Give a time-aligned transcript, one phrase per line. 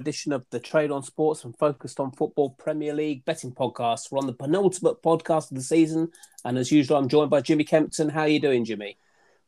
[0.00, 4.10] edition of the Trade on Sports and Focused on Football Premier League betting podcast.
[4.10, 6.10] We're on the penultimate podcast of the season,
[6.44, 8.08] and as usual, I'm joined by Jimmy Kempton.
[8.08, 8.96] How are you doing, Jimmy?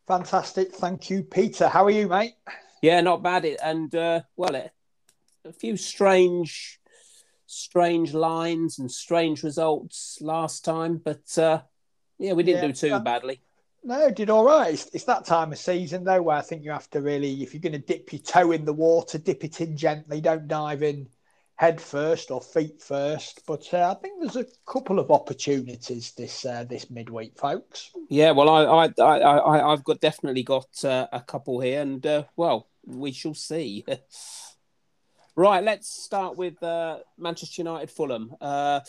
[0.07, 1.69] Fantastic, thank you, Peter.
[1.69, 2.35] How are you, mate?
[2.83, 3.45] Yeah, not bad.
[3.45, 4.73] And uh, well, it,
[5.45, 6.79] a few strange,
[7.47, 11.63] strange lines and strange results last time, but uh,
[12.19, 13.41] yeah, we didn't yeah, do too badly.
[13.85, 14.73] No, did all right.
[14.73, 17.53] It's, it's, that time of season though where I think you have to really, if
[17.53, 20.21] you're going to dip your toe in the water, dip it in gently.
[20.21, 21.09] Don't dive in
[21.57, 23.43] head first or feet first.
[23.47, 27.91] But uh, I think there's a couple of opportunities this uh, this midweek, folks.
[28.09, 32.05] Yeah, well, I I I, I have got definitely got uh, a couple here, and
[32.05, 33.85] uh, well, we shall see.
[35.37, 38.35] right, let's start with uh, Manchester United Fulham.
[38.41, 38.81] Uh,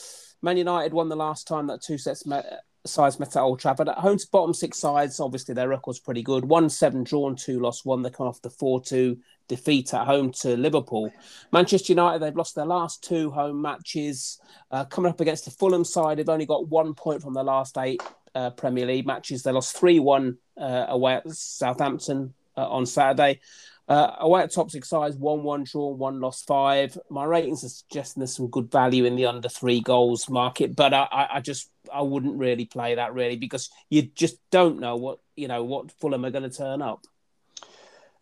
[0.42, 2.46] Man United won the last time that two sets met
[2.86, 3.90] sides met at Old Trafford.
[3.90, 6.46] At home to bottom six sides, obviously their record's pretty good.
[6.46, 8.02] One seven drawn, two lost, one.
[8.02, 11.12] They come off the four two defeat at home to Liverpool.
[11.52, 14.40] Manchester United, they've lost their last two home matches.
[14.72, 17.78] Uh, coming up against the Fulham side, they've only got one point from the last
[17.78, 18.02] eight
[18.36, 19.44] uh, Premier League matches.
[19.44, 23.40] They lost three one uh, away at Southampton uh, on Saturday.
[23.88, 26.98] Uh, away at top six sides, 1 1 draw, 1 lost 5.
[27.10, 30.94] My ratings are suggesting there's some good value in the under three goals market, but
[30.94, 35.20] I, I just I wouldn't really play that really because you just don't know what
[35.36, 37.06] you know what Fulham are going to turn up.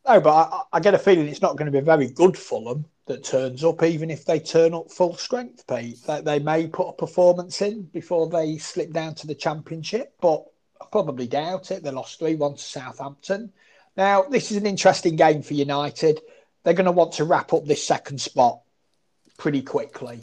[0.07, 2.35] No, but I, I, get a feeling it's not going to be a very good
[2.35, 6.01] Fulham that turns up, even if they turn up full strength, Pete.
[6.07, 10.43] They, they may put a performance in before they slip down to the Championship, but
[10.81, 11.83] I probably doubt it.
[11.83, 13.51] They lost 3 1 to Southampton.
[13.95, 16.19] Now, this is an interesting game for United.
[16.63, 18.61] They're going to want to wrap up this second spot
[19.37, 20.21] pretty quickly.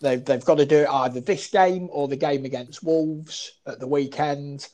[0.00, 3.80] They've, they've got to do it either this game or the game against Wolves at
[3.80, 4.68] the weekend.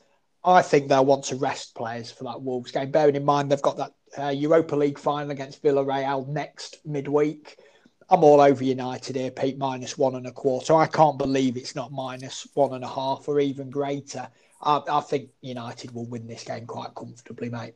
[0.45, 3.61] I think they'll want to rest players for that Wolves game, bearing in mind they've
[3.61, 7.59] got that uh, Europa League final against Villarreal next midweek.
[8.09, 10.75] I'm all over United here, Pete, minus one and a quarter.
[10.75, 14.29] I can't believe it's not minus one and a half or even greater.
[14.63, 17.75] I, I think United will win this game quite comfortably, mate.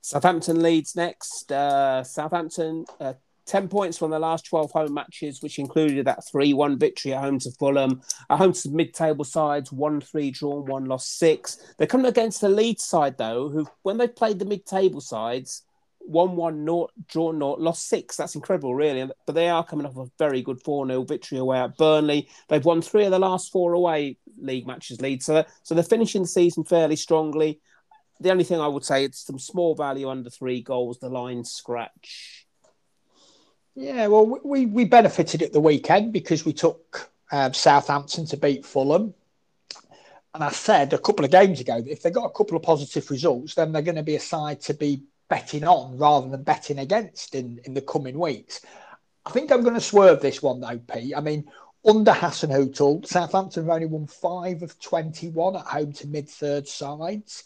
[0.00, 1.52] Southampton Leeds next.
[1.52, 3.12] Uh, Southampton, uh,
[3.50, 7.22] 10 points from the last 12 home matches, which included that 3 1 victory at
[7.22, 8.00] home to Fulham.
[8.30, 11.74] At home to mid table sides, 1 3 drawn, 1 lost 6.
[11.76, 15.64] They're coming against the lead side, though, who, when they played the mid table sides,
[15.98, 18.16] 1 1 naught, drawn naught, lost 6.
[18.16, 19.10] That's incredible, really.
[19.26, 22.28] But they are coming off a very good 4 0 victory away at Burnley.
[22.48, 25.26] They've won three of the last four away league matches Leeds.
[25.26, 27.60] So, so they're finishing the season fairly strongly
[28.20, 30.98] the only thing I would say it's some small value under three goals.
[30.98, 32.39] The line scratch.
[33.80, 38.66] Yeah, well, we we benefited at the weekend because we took um, Southampton to beat
[38.66, 39.14] Fulham,
[40.34, 42.62] and I said a couple of games ago that if they got a couple of
[42.62, 46.42] positive results, then they're going to be a side to be betting on rather than
[46.42, 48.60] betting against in in the coming weeks.
[49.24, 51.16] I think I'm going to swerve this one though, Pete.
[51.16, 51.50] I mean,
[51.82, 57.44] under Hasenhüttl, Southampton have only won five of 21 at home to mid third sides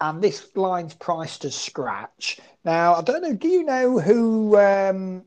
[0.00, 2.40] and this line's priced as scratch.
[2.64, 3.34] Now, I don't know.
[3.34, 5.24] Do you know who um,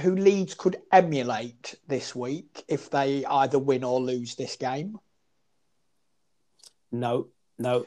[0.00, 4.98] who Leeds could emulate this week if they either win or lose this game?
[6.90, 7.86] No, no.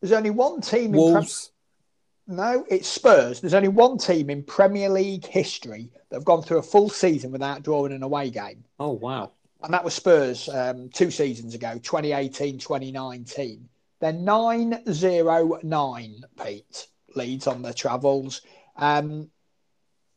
[0.00, 0.92] There's only one team.
[0.92, 1.52] Wolves.
[2.28, 3.40] In Pre- no, it's Spurs.
[3.40, 7.32] There's only one team in Premier League history that have gone through a full season
[7.32, 8.64] without drawing an away game.
[8.78, 9.32] Oh wow!
[9.62, 13.68] And that was Spurs um, two seasons ago, 2018, 2019.
[14.00, 18.42] They're 909, Pete, Leeds on their travels.
[18.76, 19.30] Um,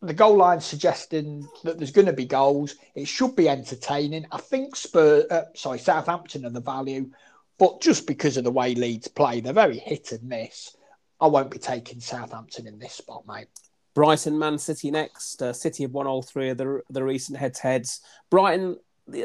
[0.01, 2.75] the goal line suggesting that there's going to be goals.
[2.93, 4.25] It should be entertaining.
[4.31, 7.09] I think Spurs, uh, sorry, Southampton are the value,
[7.57, 10.75] but just because of the way Leeds play, they're very hit and miss.
[11.19, 13.47] I won't be taking Southampton in this spot, mate.
[13.93, 15.41] Brighton, Man City next.
[15.41, 18.01] Uh, City have won all three of the, the recent head to heads.
[18.29, 18.77] Brighton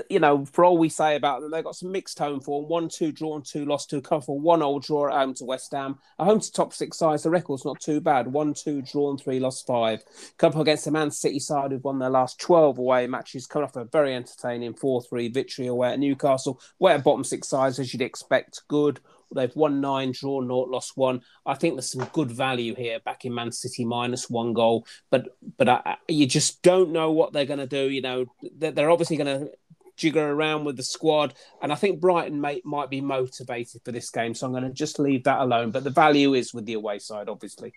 [0.09, 2.69] you know, for all we say about them, they've got some mixed home form.
[2.69, 5.99] One, two drawn, two lost, two couple, one old draw at home to West Ham.
[6.19, 8.27] A home to top six sides, the record's not too bad.
[8.27, 10.03] One, two drawn, three lost, five.
[10.37, 13.77] Couple against the Man City side who've won their last 12 away matches, coming off
[13.77, 16.61] a very entertaining 4 3 victory away at Newcastle.
[16.79, 19.01] Where bottom six sides, as you'd expect, good.
[19.33, 21.23] They've won nine, drawn naught, lost one.
[21.47, 25.37] I think there's some good value here back in Man City minus one goal, but
[25.57, 27.89] but I, you just don't know what they're going to do.
[27.89, 28.27] You know,
[28.57, 29.53] they're obviously going to
[30.01, 31.35] jigger around with the squad.
[31.63, 34.35] And I think Brighton may, might be motivated for this game.
[34.35, 35.71] So I'm going to just leave that alone.
[35.71, 37.73] But the value is with the away side, obviously.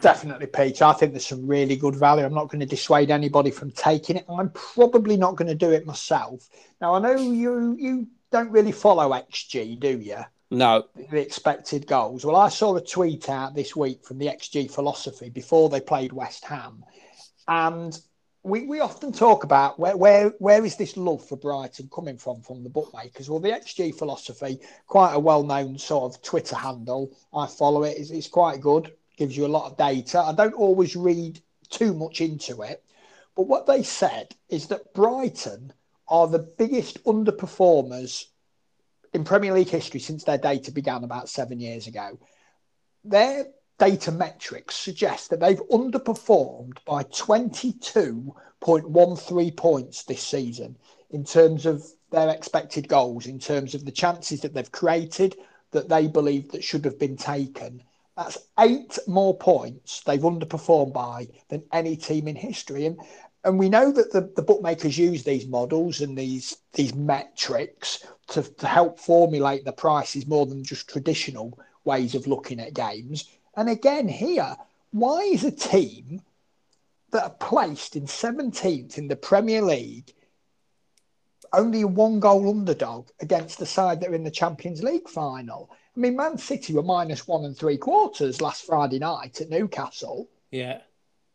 [0.00, 0.82] Definitely, Pete.
[0.82, 2.24] I think there's some really good value.
[2.24, 4.26] I'm not going to dissuade anybody from taking it.
[4.28, 6.48] I'm probably not going to do it myself.
[6.80, 10.18] Now, I know you you don't really follow XG, do you?
[10.50, 10.84] No.
[11.10, 12.24] The expected goals.
[12.24, 16.12] Well, I saw a tweet out this week from the XG philosophy before they played
[16.12, 16.84] West Ham.
[17.46, 17.98] And
[18.42, 22.40] we, we often talk about where, where where is this love for Brighton coming from
[22.40, 23.28] from the bookmakers?
[23.28, 27.16] Well, the XG philosophy, quite a well known sort of Twitter handle.
[27.34, 27.98] I follow it.
[27.98, 28.92] It's, it's quite good.
[29.16, 30.20] Gives you a lot of data.
[30.20, 32.82] I don't always read too much into it,
[33.36, 35.72] but what they said is that Brighton
[36.08, 38.24] are the biggest underperformers
[39.12, 42.18] in Premier League history since their data began about seven years ago.
[43.04, 43.48] Their
[43.80, 50.76] data metrics suggest that they've underperformed by 22.13 points this season
[51.10, 55.34] in terms of their expected goals, in terms of the chances that they've created
[55.70, 57.82] that they believe that should have been taken.
[58.16, 62.84] That's eight more points they've underperformed by than any team in history.
[62.86, 63.00] And
[63.42, 68.42] and we know that the, the bookmakers use these models and these these metrics to,
[68.42, 73.26] to help formulate the prices more than just traditional ways of looking at games.
[73.56, 74.56] And again, here,
[74.92, 76.22] why is a team
[77.10, 80.12] that are placed in 17th in the Premier League
[81.52, 85.70] only a one goal underdog against the side that are in the Champions League final?
[85.96, 90.28] I mean, Man City were minus one and three quarters last Friday night at Newcastle.
[90.50, 90.80] Yeah.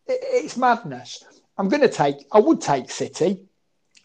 [0.07, 1.23] It, it's madness.
[1.57, 3.39] I'm going to take, I would take City.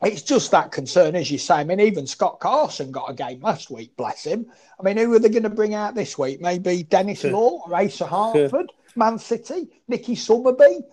[0.03, 1.57] It's just that concern, as you say.
[1.57, 4.47] I mean, even Scott Carson got a game last week, bless him.
[4.79, 6.41] I mean, who are they going to bring out this week?
[6.41, 10.85] Maybe Denis Law or Asa Hartford, Man City, Nicky Summerbee.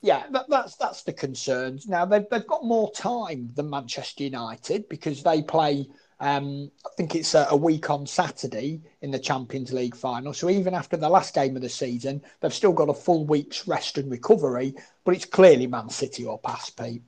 [0.00, 1.86] Yeah, that, that's that's the concerns.
[1.88, 5.88] Now they've they've got more time than Manchester United because they play.
[6.20, 10.34] Um, I think it's a, a, week on Saturday in the Champions League final.
[10.34, 13.66] So even after the last game of the season, they've still got a full week's
[13.66, 14.74] rest and recovery.
[15.02, 17.02] But it's clearly Man City or past Pete.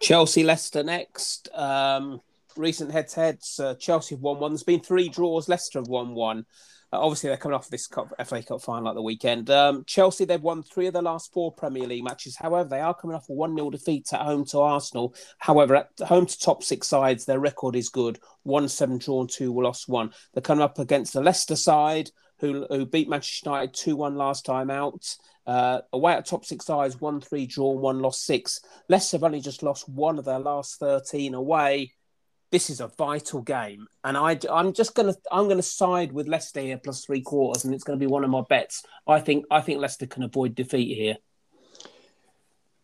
[0.00, 1.48] Chelsea, Leicester next.
[1.54, 2.20] Um,
[2.56, 3.60] recent head-to-heads.
[3.60, 4.52] Uh, Chelsea have won one.
[4.52, 5.48] There's been three draws.
[5.48, 6.44] Leicester have won one.
[6.92, 9.50] Uh, obviously, they're coming off this Cup, FA Cup final at the weekend.
[9.50, 12.36] Um, Chelsea, they've won three of the last four Premier League matches.
[12.36, 15.14] However, they are coming off a 1 0 defeat at home to Arsenal.
[15.38, 19.52] However, at home to top six sides, their record is good 1 7 drawn, 2
[19.60, 20.12] lost 1.
[20.32, 24.44] They're coming up against the Leicester side, who, who beat Manchester United 2 1 last
[24.44, 25.16] time out.
[25.46, 28.60] Uh, away at top six sides, 1 3 draw, 1 lost 6.
[28.88, 31.92] Leicester have only just lost one of their last 13 away
[32.54, 36.60] this is a vital game, and I, I'm just gonna I'm gonna side with Leicester
[36.60, 38.84] here plus three quarters, and it's going to be one of my bets.
[39.08, 41.16] I think I think Leicester can avoid defeat here.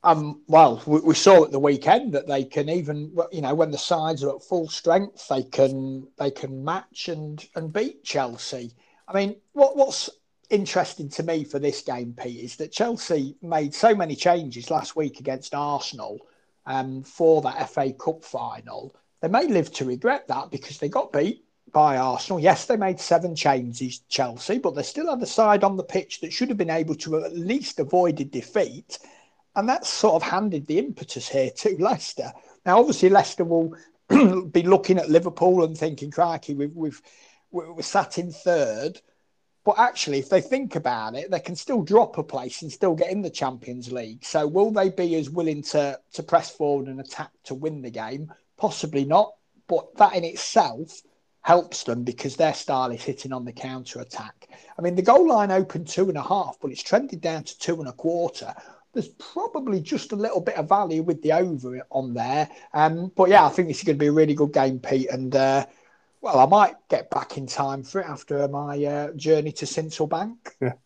[0.03, 3.71] Um, well, we, we, saw at the weekend that they can even, you know, when
[3.71, 8.73] the sides are at full strength, they can they can match and and beat Chelsea.
[9.11, 10.09] I mean, what what's
[10.49, 14.97] interesting to me for this game, Pete, is that Chelsea made so many changes last
[14.97, 16.19] week against Arsenal
[16.65, 21.13] um, for that FA Cup final they may live to regret that because they got
[21.13, 22.41] beat by Arsenal.
[22.41, 26.21] Yes, they made seven changes, Chelsea, but they still had a side on the pitch
[26.21, 28.99] that should have been able to at least avoid a defeat.
[29.57, 32.33] And that's sort of handed the impetus here to Leicester.
[32.65, 33.75] Now, obviously, Leicester will
[34.51, 37.03] be looking at Liverpool and thinking, crikey, we've, we've,
[37.51, 39.01] we're sat in third.
[39.65, 42.95] But actually, if they think about it, they can still drop a place and still
[42.95, 44.25] get in the Champions League.
[44.25, 47.91] So, will they be as willing to, to press forward and attack to win the
[47.91, 48.33] game?
[48.57, 49.35] Possibly not,
[49.69, 51.03] but that in itself
[51.43, 54.49] helps them because their style is hitting on the counter attack.
[54.79, 57.59] I mean, the goal line opened two and a half, but it's trended down to
[57.59, 58.55] two and a quarter.
[58.93, 62.49] There's probably just a little bit of value with the over on there.
[62.75, 65.09] Um, but yeah, I think this is going to be a really good game, Pete.
[65.11, 65.67] And uh,
[66.21, 70.07] well, I might get back in time for it after my uh, journey to Central
[70.07, 70.55] Bank.
[70.61, 70.73] Yeah.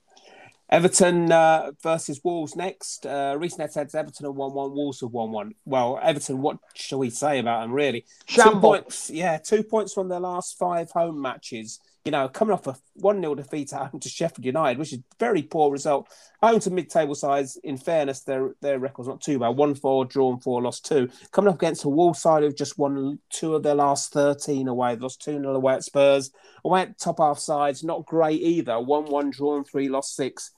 [0.71, 3.05] Everton uh, versus Wolves next.
[3.05, 5.55] Uh, recent head-to-heads, Everton have 1 1, Wolves have 1 1.
[5.67, 8.07] Well, Everton, what shall we say about them, really?
[8.27, 12.67] Two points, yeah, two points from their last five home matches you know, coming off
[12.67, 16.09] a 1 0 defeat at home to Sheffield United, which is a very poor result.
[16.43, 20.05] Home to mid table sides, in fairness, their their record's not too bad 1 4,
[20.05, 21.09] drawn 4, lost 2.
[21.33, 24.97] Coming up against a wall side who've just won two of their last 13 away,
[24.97, 26.31] lost 2 0 away at Spurs.
[26.65, 30.51] Away at top half sides, not great either 1 1, drawn 3, lost 6.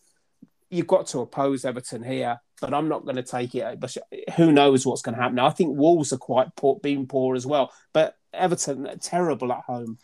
[0.69, 3.79] You've got to oppose Everton here, but I'm not going to take it.
[3.79, 3.97] But
[4.37, 5.37] who knows what's going to happen?
[5.37, 9.63] Now, I think Wolves are quite poor, being poor as well, but Everton terrible at
[9.65, 9.99] home.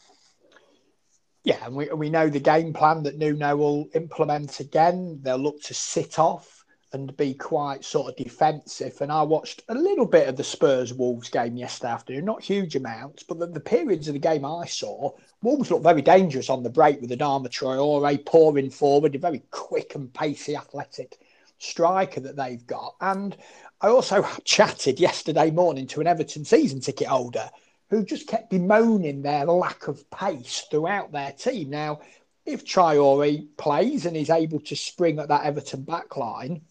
[1.44, 5.18] Yeah, and we, we know the game plan that Nuno will implement again.
[5.22, 9.00] They'll look to sit off and be quite sort of defensive.
[9.00, 12.76] And I watched a little bit of the Spurs Wolves game yesterday afternoon, not huge
[12.76, 15.10] amounts, but the, the periods of the game I saw,
[15.42, 19.94] Wolves looked very dangerous on the break with Adama Traore pouring forward, a very quick
[19.94, 21.18] and pacey athletic
[21.58, 22.94] striker that they've got.
[23.00, 23.36] And
[23.80, 27.50] I also chatted yesterday morning to an Everton season ticket holder
[27.92, 31.68] who just kept bemoaning their lack of pace throughout their team.
[31.68, 32.00] Now,
[32.46, 36.62] if Traore plays and is able to spring at that Everton back line,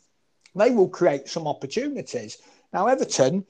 [0.56, 2.40] they will create some opportunities.
[2.74, 3.46] Now, Everton,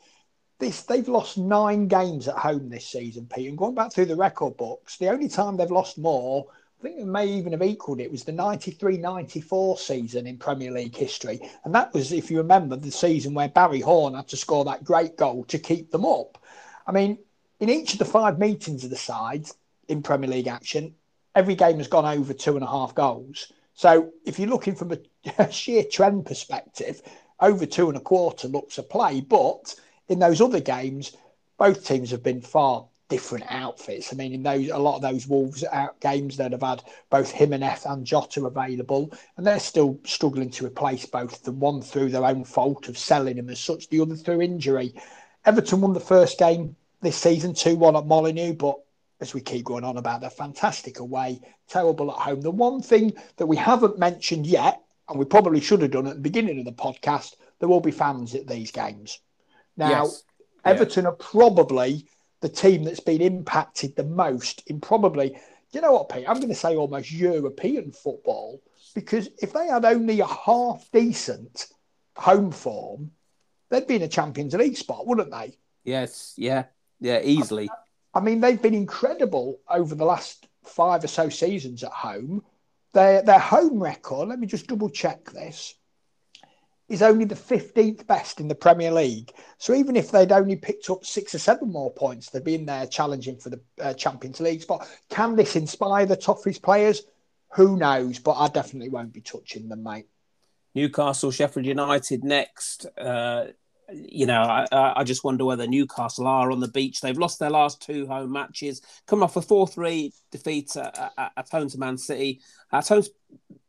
[0.60, 3.48] this they've lost nine games at home this season, Pete.
[3.48, 6.48] And going back through the record books, the only time they've lost more,
[6.82, 10.72] I think they may even have equalled it, was the 93 94 season in Premier
[10.72, 11.40] League history.
[11.64, 14.84] And that was, if you remember, the season where Barry Horne had to score that
[14.84, 16.38] great goal to keep them up.
[16.86, 17.18] I mean,
[17.62, 19.56] in each of the five meetings of the sides
[19.88, 20.96] in Premier League action,
[21.36, 23.54] every game has gone over two and a half goals.
[23.76, 24.98] So if you're looking from
[25.38, 27.04] a sheer trend perspective,
[27.40, 29.22] over two and a quarter looks a play.
[29.22, 29.76] But
[30.10, 31.16] in those other games,
[31.58, 34.12] both teams have been far different outfits.
[34.12, 37.32] I mean, in those a lot of those Wolves out games that have had both
[37.32, 41.60] Jimenez and F and Jota available, and they're still struggling to replace both of them.
[41.60, 44.96] One through their own fault of selling him as such, the other through injury.
[45.46, 48.78] Everton won the first game this season, two one at Molineux, but
[49.20, 52.42] as we keep going on about, they're fantastic away, terrible at home.
[52.42, 56.16] The one thing that we haven't mentioned yet, and we probably should have done at
[56.16, 59.20] the beginning of the podcast, there will be fans at these games.
[59.78, 60.24] Now, yes.
[60.66, 61.10] Everton yeah.
[61.10, 62.08] are probably
[62.42, 65.40] the team that's been impacted the most in probably,
[65.72, 66.26] you know what, Pete?
[66.28, 68.62] I'm going to say almost European football
[68.96, 71.68] because if they had only a half decent
[72.18, 73.12] home form,
[73.70, 75.54] they'd be in a Champions League spot, wouldn't they?
[75.84, 76.66] Yes, yeah,
[77.02, 77.70] yeah, easily.
[78.14, 82.44] I mean, they've been incredible over the last five or so seasons at home.
[82.94, 85.76] Their their home record, let me just double check this,
[86.88, 89.32] is only the 15th best in the Premier League.
[89.58, 92.66] So even if they'd only picked up six or seven more points, they'd be in
[92.66, 94.88] there challenging for the uh, Champions League spot.
[95.10, 97.04] Can this inspire the toughest players?
[97.54, 98.20] Who knows?
[98.20, 100.08] But I definitely won't be touching them, mate.
[100.76, 102.86] Newcastle, Sheffield United next.
[102.98, 103.48] Uh,
[103.94, 107.02] you know, I, I, just wonder whether Newcastle are on the beach.
[107.02, 111.32] They've lost their last two home matches, come off a 4 3 defeat at, at,
[111.36, 112.42] at, home to Man City.
[112.72, 113.04] At home,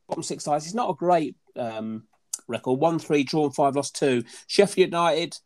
[0.08, 2.04] bottom six sides, it's not a great um,
[2.48, 4.24] record 1 3, drawn 5, lost 2.
[4.46, 5.36] Sheffield United,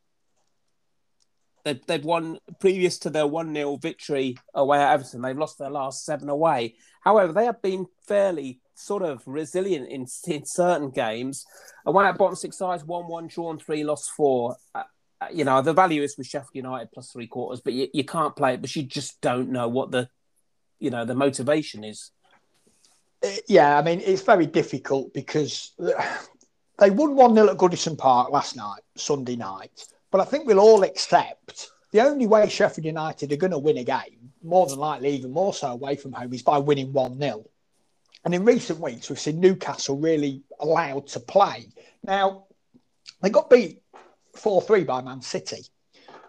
[1.64, 5.23] they've, they've won previous to their 1 0 victory away at Everton.
[5.23, 6.75] They've lost their last seven away.
[7.00, 11.47] However, they have been fairly sort of resilient in, in certain games.
[11.85, 14.56] And one at bottom six sides, one one drawn three, lost four.
[14.75, 14.85] Uh,
[15.21, 18.04] uh, you know the value is with Sheffield United plus three quarters, but you, you
[18.04, 18.61] can't play it.
[18.61, 20.09] But you just don't know what the
[20.78, 22.11] you know the motivation is.
[23.25, 25.73] Uh, yeah, I mean it's very difficult because
[26.78, 29.87] they won one 0 at Goodison Park last night, Sunday night.
[30.11, 33.78] But I think we'll all accept the only way Sheffield United are going to win
[33.78, 37.18] a game, more than likely even more so away from home, is by winning one
[37.18, 37.47] 0
[38.26, 41.68] and in recent weeks, we've seen Newcastle really allowed to play.
[42.02, 42.47] Now,
[43.23, 43.83] they got beat
[44.35, 45.62] 4 3 by Man City.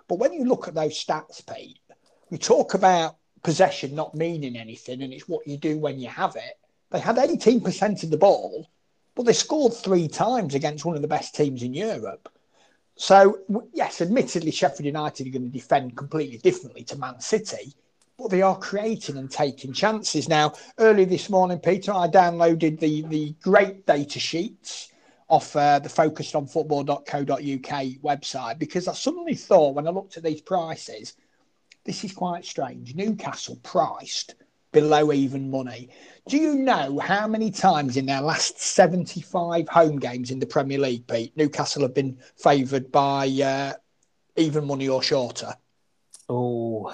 [0.07, 1.79] But when you look at those stats, Pete,
[2.29, 6.35] we talk about possession not meaning anything and it's what you do when you have
[6.35, 6.59] it.
[6.91, 8.69] They had 18% of the ball,
[9.15, 12.29] but they scored three times against one of the best teams in Europe.
[12.95, 13.39] So,
[13.73, 17.73] yes, admittedly, Sheffield United are going to defend completely differently to Man City
[18.17, 20.27] but they are creating and taking chances.
[20.27, 24.91] Now, early this morning, Peter, I downloaded the, the great data sheets
[25.29, 31.13] off uh, the focusedonfootball.co.uk website because I suddenly thought when I looked at these prices,
[31.83, 32.95] this is quite strange.
[32.95, 34.35] Newcastle priced
[34.71, 35.89] below even money.
[36.27, 40.79] Do you know how many times in their last 75 home games in the Premier
[40.79, 43.73] League, Pete, Newcastle have been favoured by uh,
[44.35, 45.53] even money or shorter?
[46.29, 46.93] Oh,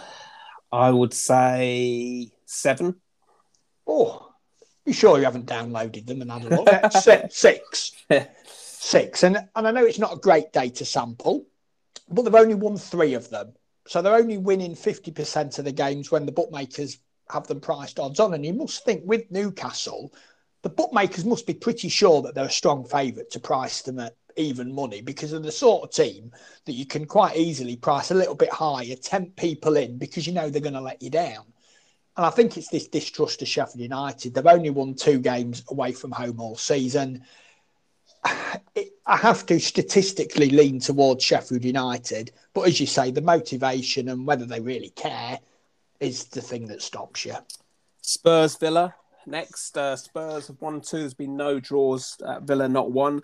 [0.73, 2.95] I would say seven.
[3.85, 4.33] Oh,
[4.85, 6.91] you sure you haven't downloaded them and had a look?
[6.99, 7.91] six, six,
[8.47, 9.21] six.
[9.21, 11.45] And and I know it's not a great data sample,
[12.09, 13.53] but they've only won three of them,
[13.87, 16.97] so they're only winning fifty percent of the games when the bookmakers
[17.29, 18.33] have them priced odds on.
[18.33, 20.11] And you must think with Newcastle,
[20.63, 24.15] the bookmakers must be pretty sure that they're a strong favourite to price them at
[24.37, 26.31] even money because of the sort of team
[26.65, 30.33] that you can quite easily price a little bit higher, tempt people in because you
[30.33, 31.45] know they're going to let you down.
[32.15, 34.33] And I think it's this distrust of Sheffield United.
[34.33, 37.23] They've only won two games away from home all season.
[38.25, 44.25] I have to statistically lean towards Sheffield United, but as you say, the motivation and
[44.25, 45.39] whether they really care
[45.99, 47.35] is the thing that stops you.
[48.01, 48.95] Spurs Villa
[49.27, 49.77] next.
[49.77, 50.99] Uh, Spurs have won two.
[50.99, 52.17] There's been no draws.
[52.43, 53.21] Villa not one.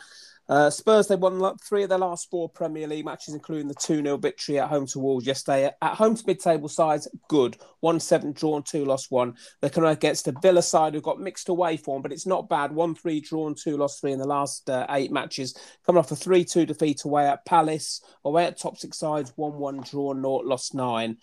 [0.49, 4.01] Uh, Spurs, they won three of their last four Premier League matches, including the 2
[4.01, 5.69] 0 victory at home to Wolves yesterday.
[5.79, 7.55] At home to mid table sides, good.
[7.81, 9.35] 1 7 drawn, 2 lost 1.
[9.61, 12.71] They're coming against a Villa side who've got mixed away form, but it's not bad.
[12.71, 15.55] 1 3 drawn, 2 lost 3 in the last uh, eight matches.
[15.85, 19.53] Coming off a 3 2 defeat away at Palace, away at top six sides, 1
[19.53, 21.15] 1 drawn, 0 lost 9.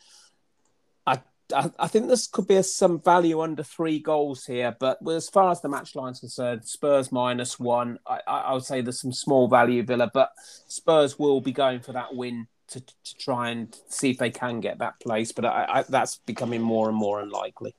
[1.55, 5.53] I think this could be a, some value under three goals here, but as far
[5.53, 7.99] as the match line's concerned, Spurs minus one.
[8.07, 10.33] I, I would say there's some small value Villa, but
[10.67, 14.61] Spurs will be going for that win to, to try and see if they can
[14.61, 15.31] get that place.
[15.31, 17.76] But I, I, that's becoming more and more unlikely.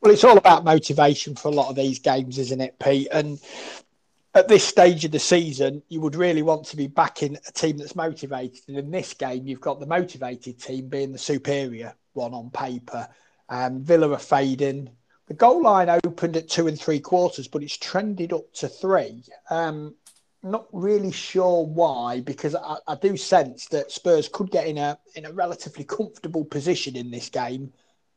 [0.00, 3.08] Well, it's all about motivation for a lot of these games, isn't it, Pete?
[3.10, 3.40] And
[4.34, 7.78] at this stage of the season, you would really want to be backing a team
[7.78, 8.60] that's motivated.
[8.68, 13.08] And in this game, you've got the motivated team being the superior one on paper.
[13.48, 14.90] Um, Villa are fading.
[15.28, 19.24] The goal line opened at two and three quarters, but it's trended up to three.
[19.50, 19.94] Um,
[20.42, 24.98] not really sure why, because I, I, do sense that Spurs could get in a
[25.16, 27.72] in a relatively comfortable position in this game,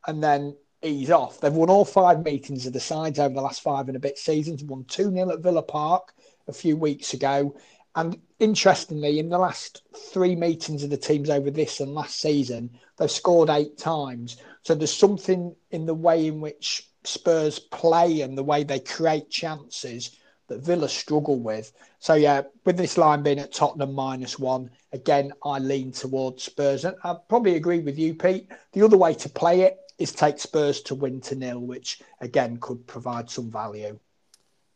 [0.06, 1.40] and then ease off.
[1.40, 4.18] They've won all five meetings of the sides over the last five and a bit
[4.18, 4.64] seasons.
[4.64, 6.14] Won two 0 at Villa Park
[6.48, 7.56] a few weeks ago,
[7.96, 12.70] and interestingly, in the last three meetings of the teams over this and last season,
[12.98, 14.38] they've scored eight times.
[14.64, 19.30] So there's something in the way in which Spurs play and the way they create
[19.30, 20.18] chances
[20.48, 21.72] that Villa struggle with.
[22.00, 26.86] So yeah, with this line being at Tottenham minus one, again I lean towards Spurs,
[26.86, 28.50] and I probably agree with you, Pete.
[28.74, 32.58] The other way to play it is take Spurs to win to nil, which again
[32.58, 34.00] could provide some value.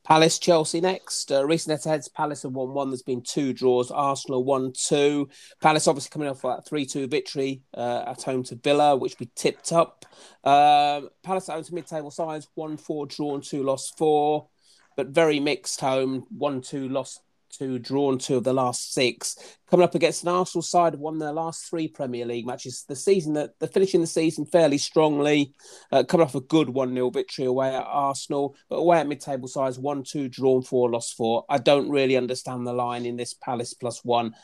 [0.04, 1.32] Palace, Chelsea next.
[1.32, 2.90] Uh, recent heads, Palace have won one.
[2.90, 3.90] There's been two draws.
[3.90, 5.30] Arsenal won two.
[5.62, 9.30] Palace obviously coming off that 3 2 victory uh, at home to Villa, which we
[9.36, 10.06] tipped up.
[10.44, 14.48] Um, Palace at home to mid table sides, 1 4 drawn, 2 lost 4.
[14.96, 17.22] But very mixed home, 1 2 lost
[17.58, 19.58] two, drawn two of the last six.
[19.70, 22.86] Coming up against an Arsenal side, have won their last three Premier League matches.
[22.88, 25.54] The season that they're finishing the season fairly strongly,
[25.92, 29.22] uh, coming off a good 1 0 victory away at Arsenal, but away at mid
[29.22, 31.46] table sides, 1 2, drawn four, lost four.
[31.50, 34.36] I don't really understand the line in this Palace plus one.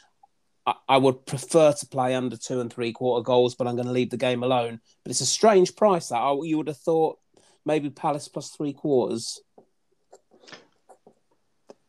[0.87, 3.93] I, would prefer to play under two and three quarter goals, but I'm going to
[3.93, 4.79] leave the game alone.
[5.03, 7.17] But it's a strange price that you would have thought
[7.65, 9.39] maybe Palace plus three quarters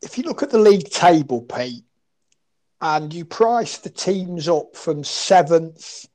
[0.03, 1.85] if you look at the league table, Pete,
[2.81, 6.07] and you price the teams up from seventh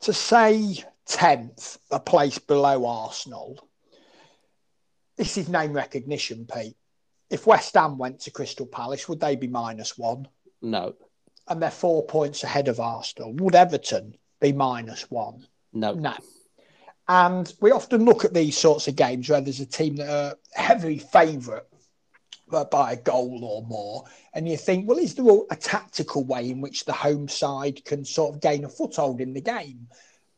[0.00, 3.58] to say 10th, a place below Arsenal,
[5.16, 6.76] this is name recognition, Pete.
[7.30, 10.28] If West Ham went to Crystal Palace, would they be minus one?
[10.60, 10.94] No.
[11.48, 13.32] And they're four points ahead of Arsenal.
[13.34, 15.46] Would Everton be minus one?
[15.72, 15.94] No.
[15.94, 16.14] No.
[17.08, 20.36] And we often look at these sorts of games where there's a team that are
[20.54, 21.64] heavy favourite
[22.48, 24.04] by a goal or more.
[24.32, 28.04] And you think, well, is there a tactical way in which the home side can
[28.04, 29.88] sort of gain a foothold in the game?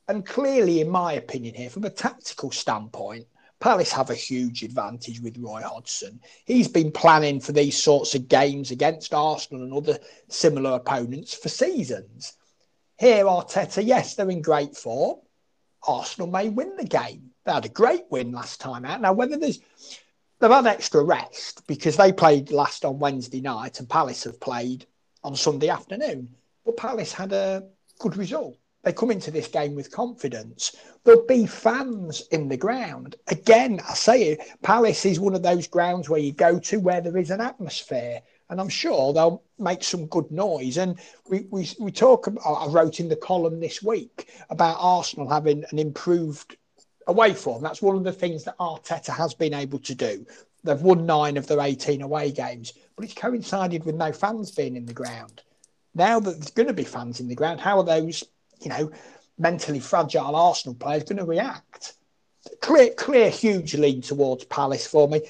[0.08, 3.26] And clearly, in my opinion, here, from a tactical standpoint,
[3.58, 6.20] Palace have a huge advantage with Roy Hodgson.
[6.44, 11.48] He's been planning for these sorts of games against Arsenal and other similar opponents for
[11.48, 12.34] seasons.
[12.98, 15.20] Here, Arteta, yes, they're in great form.
[15.86, 17.30] Arsenal may win the game.
[17.44, 19.00] They had a great win last time out.
[19.00, 19.60] Now, whether there's
[20.38, 24.86] they've had extra rest because they played last on Wednesday night and Palace have played
[25.22, 26.28] on Sunday afternoon.
[26.64, 27.64] But Palace had a
[27.98, 28.56] good result.
[28.82, 30.76] They come into this game with confidence.
[31.02, 33.16] There'll be fans in the ground.
[33.26, 37.00] Again, I say it, Palace is one of those grounds where you go to where
[37.00, 38.20] there is an atmosphere.
[38.48, 40.76] And I'm sure they'll make some good noise.
[40.76, 45.64] And we, we, we talk, I wrote in the column this week about Arsenal having
[45.72, 46.56] an improved
[47.06, 47.62] away form.
[47.62, 50.26] That's one of the things that Arteta has been able to do.
[50.64, 54.76] They've won nine of their 18 away games, but it's coincided with no fans being
[54.76, 55.42] in the ground.
[55.94, 58.24] Now that there's going to be fans in the ground, how are those,
[58.60, 58.90] you know,
[59.38, 61.94] mentally fragile Arsenal players going to react?
[62.60, 65.22] Clear, clear, huge lean towards Palace for me.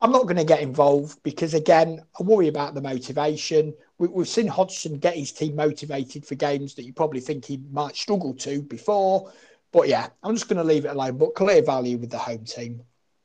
[0.00, 3.74] I'm not going to get involved because, again, I worry about the motivation.
[3.98, 7.60] We, have seen Hodgson get his team motivated for games that you probably think he
[7.72, 9.32] might struggle to before.
[9.74, 11.18] But yeah, I'm just going to leave it alone.
[11.18, 12.82] But clear value with the home team.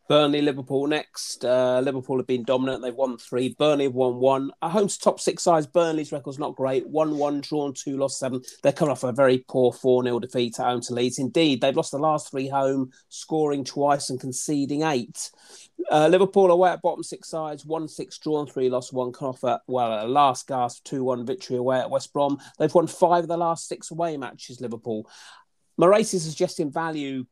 [0.08, 1.46] Burnley, Liverpool next.
[1.46, 2.82] Uh, Liverpool have been dominant.
[2.82, 3.54] They've won three.
[3.60, 4.50] Burnley have won one.
[4.64, 6.88] At home's top six sides, Burnley's record's not great.
[6.88, 8.42] 1 1, drawn two, lost seven.
[8.64, 11.20] They're coming off a very poor 4 0 defeat at home to Leeds.
[11.20, 15.30] Indeed, they've lost the last three home, scoring twice and conceding eight.
[15.92, 19.12] Uh, Liverpool away at bottom six sides, 1 6, drawn three, lost one.
[19.12, 22.40] Come off well, a last gasp 2 1 victory away at West Brom.
[22.58, 25.08] They've won five of the last six away matches, Liverpool.
[25.80, 27.26] Moraes is suggesting value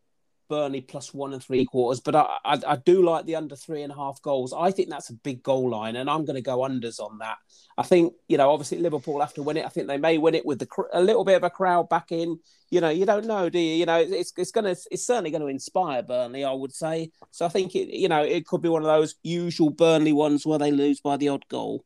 [0.50, 3.84] Burnley plus one and three quarters, but I, I, I do like the under three
[3.84, 4.54] and a half goals.
[4.58, 7.38] I think that's a big goal line, and I'm going to go unders on that.
[7.78, 9.66] I think you know, obviously Liverpool have to win it.
[9.66, 12.12] I think they may win it with the a little bit of a crowd back
[12.12, 12.40] in.
[12.70, 13.76] You know, you don't know, do you?
[13.76, 17.12] You know, it's it's going to it's certainly going to inspire Burnley, I would say.
[17.32, 20.46] So I think it you know it could be one of those usual Burnley ones
[20.46, 21.84] where they lose by the odd goal.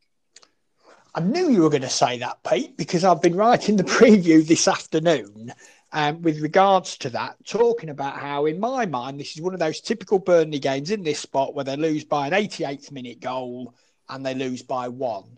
[1.14, 4.48] I knew you were going to say that, Pete, because I've been writing the preview
[4.48, 5.54] this afternoon
[5.94, 9.60] um, with regards to that, talking about how, in my mind, this is one of
[9.60, 13.74] those typical Burnley games in this spot where they lose by an 88th minute goal
[14.10, 15.38] and they lose by one.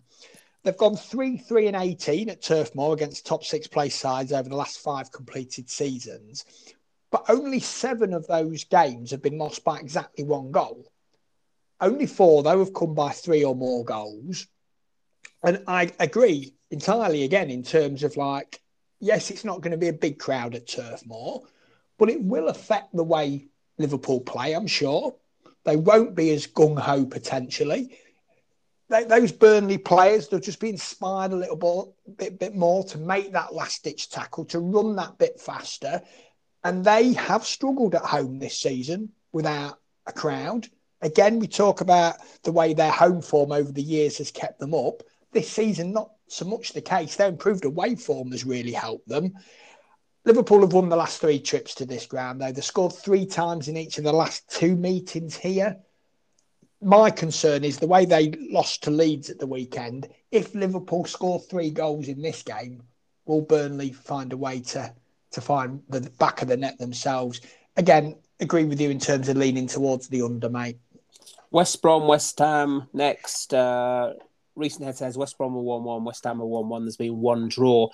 [0.63, 4.47] They've gone 3 3 and 18 at Turf Moor against top six place sides over
[4.47, 6.45] the last five completed seasons.
[7.11, 10.87] But only seven of those games have been lost by exactly one goal.
[11.81, 14.47] Only four, though, have come by three or more goals.
[15.43, 18.62] And I agree entirely again in terms of like
[19.03, 21.43] yes, it's not going to be a big crowd at Turf Moor,
[21.99, 25.15] but it will affect the way Liverpool play, I'm sure.
[25.65, 27.97] They won't be as gung ho potentially.
[28.89, 33.33] They, those Burnley players, they'll just be inspired a little bit, bit more to make
[33.33, 36.01] that last ditch tackle, to run that bit faster.
[36.63, 40.67] And they have struggled at home this season without a crowd.
[41.01, 44.73] Again, we talk about the way their home form over the years has kept them
[44.73, 45.03] up.
[45.33, 47.15] This season, not so much the case.
[47.15, 49.33] Their improved away form has really helped them.
[50.25, 52.51] Liverpool have won the last three trips to this ground, though.
[52.51, 55.77] They've scored three times in each of the last two meetings here.
[56.81, 60.07] My concern is the way they lost to Leeds at the weekend.
[60.31, 62.83] If Liverpool score three goals in this game,
[63.25, 64.93] will Burnley find a way to,
[65.31, 67.41] to find the back of the net themselves?
[67.75, 70.77] Again, agree with you in terms of leaning towards the under, mate.
[71.51, 73.53] West Brom, West Ham next.
[73.53, 74.13] Uh,
[74.55, 76.85] recent head says West Brom are 1 1, West Ham are 1 1.
[76.85, 77.89] There's been one draw.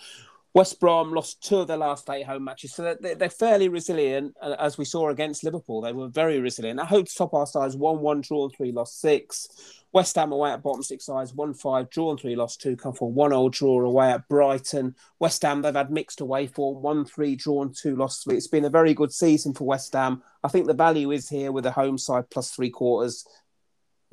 [0.55, 4.35] West Brom lost two of their last eight home matches, so they're, they're fairly resilient.
[4.41, 6.79] As we saw against Liverpool, they were very resilient.
[6.79, 9.83] I hope to top our sides 1 1, drawn three, lost six.
[9.91, 13.11] West Ham away at bottom six sides, 1 5, drawn three, lost two, come for
[13.11, 14.95] 1 0 draw away at Brighton.
[15.19, 18.35] West Ham, they've had mixed away form, 1 3, drawn two, lost three.
[18.35, 20.23] It's been a very good season for West Ham.
[20.43, 23.23] I think the value is here with the home side plus three quarters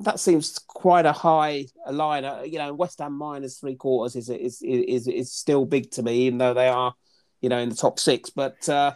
[0.01, 2.23] that seems quite a high line.
[2.23, 6.03] Uh, you know, West Ham minus three quarters is is is is still big to
[6.03, 6.93] me, even though they are,
[7.41, 8.29] you know, in the top six.
[8.29, 8.93] But uh,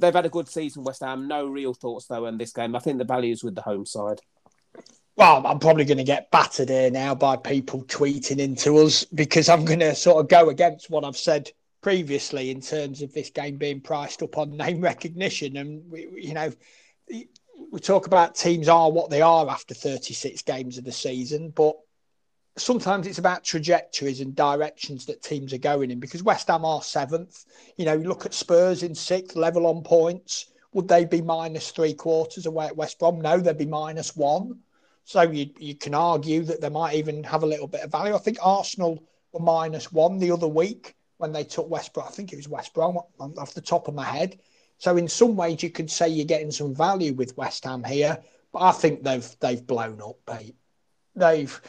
[0.00, 1.28] they've had a good season, West Ham.
[1.28, 2.74] No real thoughts though in this game.
[2.74, 4.20] I think the value is with the home side.
[5.14, 9.48] Well, I'm probably going to get battered here now by people tweeting into us because
[9.48, 11.50] I'm going to sort of go against what I've said
[11.82, 15.84] previously in terms of this game being priced up on name recognition, and
[16.16, 16.50] you know
[17.70, 21.76] we talk about teams are what they are after 36 games of the season, but
[22.56, 26.82] sometimes it's about trajectories and directions that teams are going in because West Ham are
[26.82, 27.44] seventh.
[27.76, 30.50] You know, you look at Spurs in sixth, level on points.
[30.72, 33.20] Would they be minus three quarters away at West Brom?
[33.20, 34.60] No, they'd be minus one.
[35.04, 38.14] So you, you can argue that they might even have a little bit of value.
[38.14, 42.06] I think Arsenal were minus one the other week when they took West Brom.
[42.08, 44.38] I think it was West Brom off the top of my head.
[44.82, 48.18] So in some ways, you could say you're getting some value with West Ham here,
[48.52, 50.56] but I think they've they've blown up, Pete.
[51.14, 51.60] They've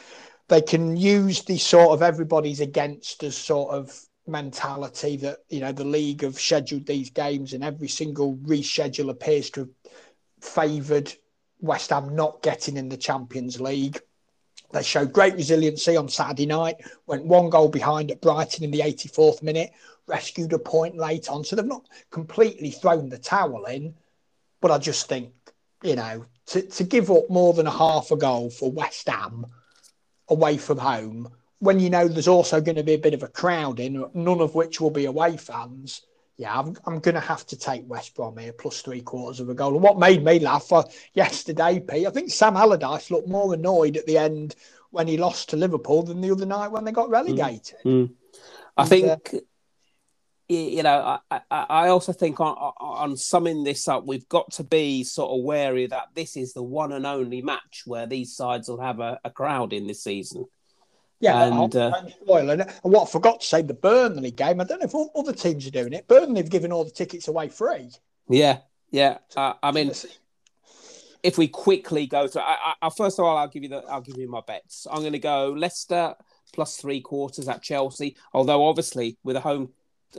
[0.48, 3.96] they can use the sort of everybody's against us sort of
[4.26, 9.48] mentality that you know the league have scheduled these games and every single reschedule appears
[9.50, 9.94] to have
[10.40, 11.14] favoured
[11.60, 14.00] West Ham not getting in the Champions League.
[14.72, 18.80] They showed great resiliency on Saturday night, went one goal behind at Brighton in the
[18.80, 19.70] 84th minute,
[20.06, 21.44] rescued a point late on.
[21.44, 23.94] So they've not completely thrown the towel in.
[24.60, 25.32] But I just think,
[25.82, 29.46] you know, to, to give up more than a half a goal for West Ham
[30.28, 33.28] away from home, when you know there's also going to be a bit of a
[33.28, 36.02] crowd in, none of which will be away fans.
[36.36, 39.48] Yeah, I'm, I'm going to have to take West Brom here plus three quarters of
[39.48, 39.74] a goal.
[39.74, 43.96] And what made me laugh uh, yesterday, Pete, I think Sam Allardyce looked more annoyed
[43.96, 44.56] at the end
[44.90, 47.76] when he lost to Liverpool than the other night when they got relegated.
[47.84, 48.08] Mm.
[48.08, 48.14] Mm.
[48.76, 49.38] I think uh,
[50.48, 55.02] you know, I, I also think on, on summing this up, we've got to be
[55.04, 58.80] sort of wary that this is the one and only match where these sides will
[58.80, 60.44] have a, a crowd in this season.
[61.20, 61.92] Yeah, and, uh,
[62.28, 64.60] and what I forgot to say, the Burnley game.
[64.60, 66.06] I don't know if other teams are doing it.
[66.06, 67.90] Burnley have given all the tickets away free.
[68.28, 68.58] Yeah,
[68.90, 69.18] yeah.
[69.34, 69.92] Uh, I mean,
[71.22, 74.02] if we quickly go through, I, I, first of all, I'll give you the, I'll
[74.02, 74.86] give you my bets.
[74.90, 76.14] I'm going to go Leicester
[76.52, 78.16] plus three quarters at Chelsea.
[78.34, 79.70] Although obviously with a home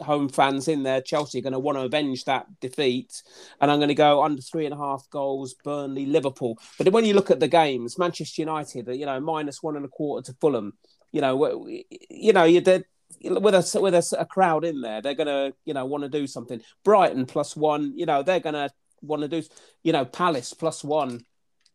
[0.03, 3.21] home fans in there, Chelsea are going to want to avenge that defeat.
[3.61, 6.57] And I'm going to go under three and a half goals, Burnley, Liverpool.
[6.77, 9.89] But when you look at the games, Manchester United, you know, minus one and a
[9.89, 10.73] quarter to Fulham,
[11.11, 11.67] you know,
[12.09, 12.85] you know, dead.
[13.21, 16.25] With a with a, a crowd in there, they're gonna you know want to do
[16.25, 16.59] something.
[16.83, 19.43] Brighton plus one, you know they're gonna want to do.
[19.83, 21.23] You know Palace plus one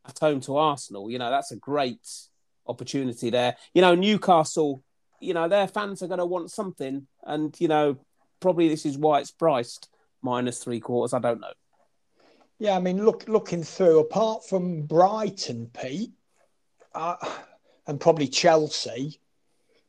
[0.07, 1.09] at home to Arsenal.
[1.09, 2.07] You know that's a great
[2.67, 3.57] opportunity there.
[3.75, 4.83] You know Newcastle
[5.21, 7.99] you know their fans are going to want something and you know
[8.41, 9.89] probably this is why it's priced
[10.23, 11.15] minus three quarters.
[11.15, 11.53] I don't know.
[12.59, 16.13] Yeah, I mean, look, looking through, apart from Brighton, Pete,
[16.95, 17.17] uh,
[17.87, 19.19] and probably Chelsea,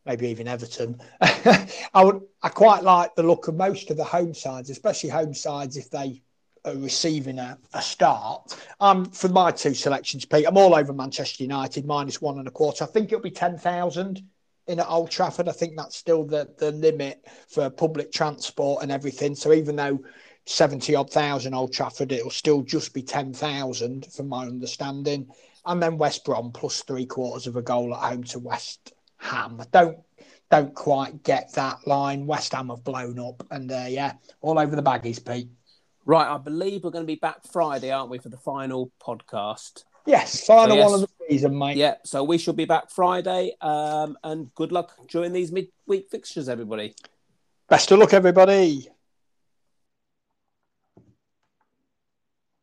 [0.05, 1.01] maybe even Everton.
[1.21, 5.33] I would, I quite like the look of most of the home sides, especially home
[5.33, 6.21] sides if they
[6.63, 8.57] are receiving a, a start.
[8.79, 12.51] Um, for my two selections, Pete, I'm all over Manchester United minus one and a
[12.51, 12.85] quarter.
[12.85, 14.23] I think it'll be ten thousand
[14.67, 15.50] in at Old Trafford.
[15.50, 19.36] I think that's still the the limit for public transport and everything.
[19.36, 20.00] So even though
[20.45, 25.28] 70 odd thousand Old Trafford, it'll still just be 10,000 from my understanding.
[25.65, 29.60] And then West Brom plus three quarters of a goal at home to West Ham.
[29.60, 30.00] I don't
[30.50, 32.26] don't quite get that line.
[32.26, 35.50] West Ham have blown up, and uh, yeah, all over the baggies, Pete.
[36.06, 39.84] Right, I believe we're going to be back Friday, aren't we, for the final podcast?
[40.05, 40.91] Yes, final so, yes.
[40.91, 41.77] one of the season, mate.
[41.77, 43.53] Yeah, so we shall be back Friday.
[43.61, 46.95] Um, and good luck during these midweek fixtures, everybody.
[47.69, 48.89] Best of luck, everybody.